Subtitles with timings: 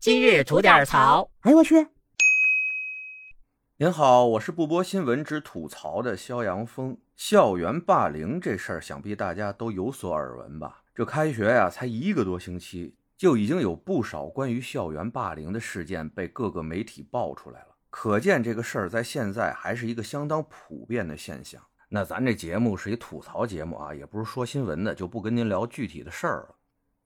[0.00, 1.30] 今日吐点槽。
[1.40, 1.86] 哎呦我去！
[3.76, 6.96] 您好，我是不播新闻只吐槽的肖阳峰。
[7.16, 10.80] 校园霸凌这事儿，想必大家都有所耳闻吧？
[10.94, 17.66] 这开学呀，才一个多星期，就已经有不少关于校园霸凌的事件被各个媒体爆出来了。
[17.90, 21.60] 可见这个事儿在现在还是一个相当普遍的现象。
[21.90, 26.54] 那咱这节目是一吐槽节目啊，也不是说新闻的，就不跟您聊具体的事儿了。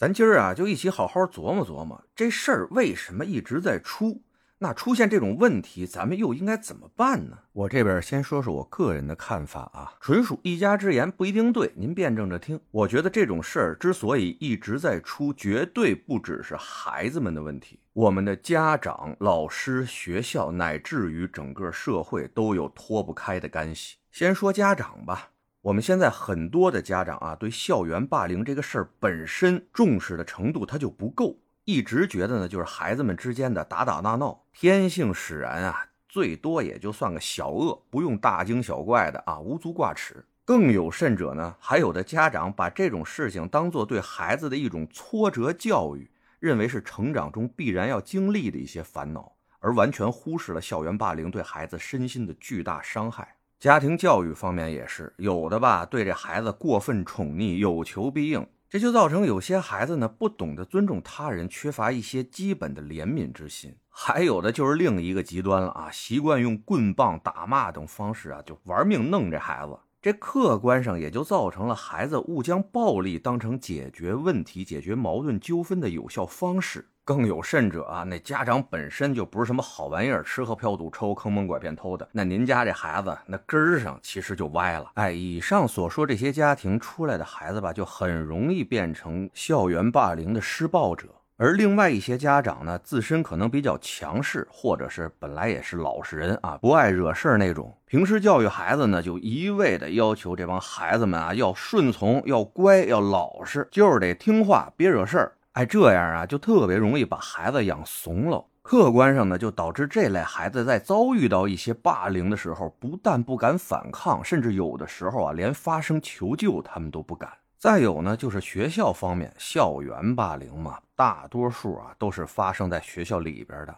[0.00, 4.22] 咱今儿啊，就一起好好琢磨琢磨这事儿为什么一直在出。
[4.56, 7.36] 那出现这种问题，咱们又应该怎么办呢？
[7.52, 12.58] 我这边先说说我个人的看法啊，纯属一家之言，不一定对，您辩证着听。
[12.70, 23.96] 我觉得这种事儿之所以一直在出，绝对不只是孩子们的问题，我们的家长、老师、学校，乃至于整个社会都有脱不开的干系。
[24.10, 25.28] 先说家长吧。
[25.62, 31.36] 我们现在很多的家长啊，对校园霸凌这个事儿本身重视的程度他就不够，
[31.66, 40.24] 一直觉得呢就是孩子们之间的打打闹闹，天性使然啊，最多也就算个小恶，不用大惊小怪的啊，无足挂齿。
[40.46, 53.36] 更有甚者呢，还有的家长把这种事情当做对孩子的一种挫折教育，认为是成长中必然要经历的一些烦恼，而完全忽视了校园霸凌对孩子身心的巨大伤害。
[53.60, 63.76] 家庭教育方面也是有的吧，对这孩子过分宠溺，有求必应，这就造成有些孩子呢不懂得尊重他人，缺乏一些基本的怜悯之心。
[63.90, 69.78] 还有的就是另一个极端了啊，习惯用棍棒、打骂等方式啊，就玩命弄这孩子。
[70.00, 76.88] 这客观上也就造成了孩子误将暴力当成解决问题、解决矛盾纠纷的有效方式。
[77.10, 82.08] 更有甚者啊，那家长本身就不是什么好玩意儿，吃喝嫖赌抽，坑蒙拐骗偷的。
[82.12, 84.92] 那您家这孩子，那根儿上其实就歪了。
[84.94, 91.08] 哎，以上所说这些家庭出来的孩子吧，就很容易变成校园霸凌的施暴者。
[91.36, 97.76] 而另外一些家长呢，自身可能比较强势，或者是本来也是老实人啊，不爱惹事儿那种。
[97.86, 105.32] 平时教育孩子呢，就一味的要求这帮孩子们啊，要顺从，要乖，要老实，就是得听话，别惹事儿。
[105.52, 108.44] 哎，这样啊，就特别容易把孩子养怂了。
[108.62, 117.28] 客观上呢，就导致这类孩子在遭遇到一些霸凌的时候，不但不敢反抗，甚至有的时候啊，连发声求救他们都不敢。
[117.58, 123.74] 再有呢，就是学校方面，校园霸凌嘛，大多数啊都是发生在学校里边的。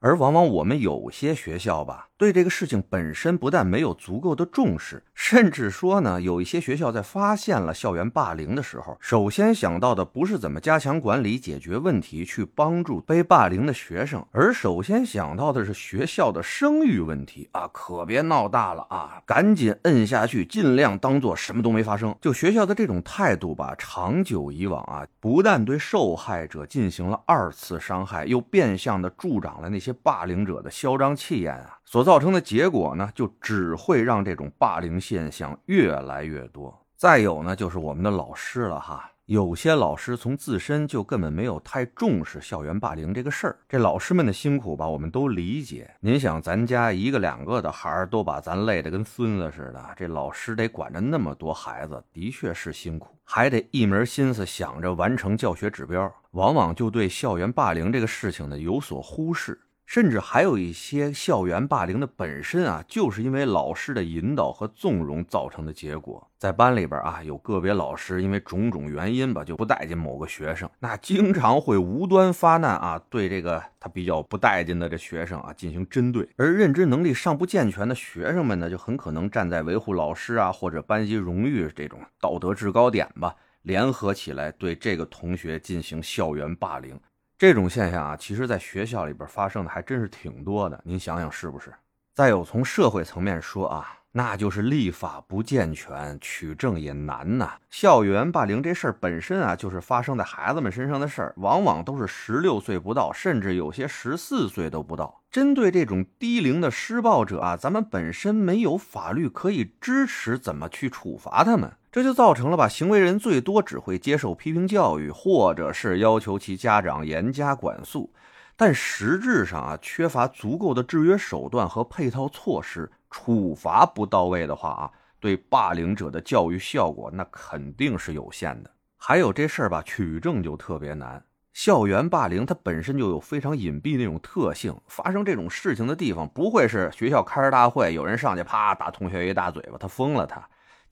[0.00, 22.14] 而往往我们有些学校吧，对这个事情本身不但没有足够的重视，甚至说呢，有一些学校在发现了校园霸凌的时候，首先想到的不是怎么加强管理、解决问题、去帮助被霸凌的学生，而首先想到的是学校的声誉问题啊，可别闹大了啊，赶紧摁下去，尽量当做什么都没发生。
[22.20, 29.93] 就学校的这种态度吧，长久以往啊，不但对受害者进行了二次伤害，又变相的助长了那些。
[30.02, 36.78] 霸凌者的嚣张气焰啊，所造成的结果呢，就只会让这种霸凌现象越来越多。
[36.96, 43.58] 再有呢，就是我们的老师了哈，有些老师从自身就根本没有太重视校园霸凌这个事儿。
[43.68, 45.90] 这老师们的辛苦吧，我们都理解。
[46.00, 59.58] 您想，咱家一个两个的孩儿都把咱累得跟孙子似的，这老师得管着那么多孩子，的确是辛苦，还得一门心思想着完成教学指标，往往就对校园霸凌这个事情呢有所忽视。
[59.86, 66.26] 甚至还有一些校园霸凌的本身啊，就是因为老师的引导和纵容造成的结果。
[66.38, 76.28] 在班里边啊，有个别老师因为种种原因吧，就不待见某个学生，那经常会无端发难啊，对这个他比较不待见的这学生啊进行针对。
[76.36, 86.98] 而认知能力尚不健全的学生们呢，就很可能站在维护老师啊或者班级荣誉这种道德制高点吧，联合起来对这个同学进行校园霸凌。
[87.36, 90.80] 这种现象啊，其实在学校里边发生的还真是挺多的。
[90.84, 91.72] 您想想是不是？
[92.14, 97.54] 再有从社会层面说啊，那就是立法不健全，取证也难呐。
[97.68, 105.20] 校园霸凌这事儿本身啊，就是发生在孩子们身上的事儿，往往都是十六岁不到，甚至有些十四岁都不到。
[105.28, 111.72] 针对这种低龄的施暴者啊，咱们本身没有法律可以支持，怎么去处罚他们？
[111.94, 118.12] 这就造成了吧，行为人最多只会接受批评教育，或者是要求其家长严加管束，
[118.56, 128.70] 但实质上啊，缺乏足够的制约手段和配套措施，处罚不到位的话啊，对霸凌者的教育效果那肯定是有限的。
[128.96, 131.24] 还有这事儿吧，取证就特别难。
[131.52, 140.44] 校园霸凌它本身就有非常隐蔽那种特性，发生这种事情的地方不会是学校开着大会，有人上去啪打同学一大嘴巴，他疯了他。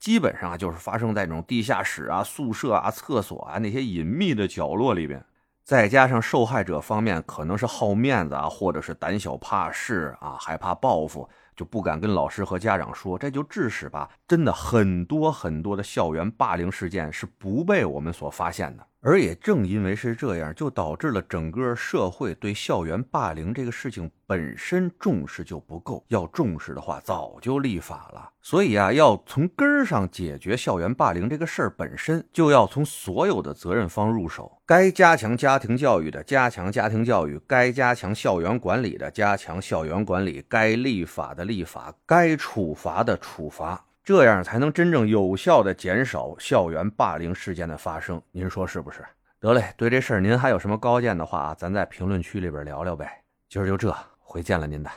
[0.03, 5.23] 基本上就是发生在那种地下室啊、宿舍啊、厕所啊那些隐秘的角落里边。
[5.63, 18.85] 再加上受害者方面可能是好面子啊，或者是胆小怕事啊，害怕报复，就不敢跟老师和家长说，这就致使吧，真的很多很多的校园霸凌事件是不被我们所发现的。
[19.05, 26.01] 而也正因为是这样，就导致了整个社会对校园霸凌这个事情本身重视就不够。
[26.07, 28.29] 要重视的话，早就立法了。
[28.41, 34.49] 所以啊，要从根儿上解决校园霸凌这个事儿本身，就要从所有的责任方入手。
[34.65, 43.83] 该加强家庭教育的加强家庭教育，该加强校园管理的加强校园管理，该立法的立法，该处罚的处罚。
[44.03, 49.05] 这样才能真正有效的减少校园霸凌事件的发生，您说是不是？
[49.39, 53.23] 得嘞，对这事儿您还有什么高见的话，咱在评论区里边聊聊呗。
[53.47, 54.89] 今儿就这，回见了您的。